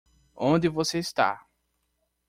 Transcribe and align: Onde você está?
Onde 0.35 0.67
você 0.67 0.97
está? 0.97 1.45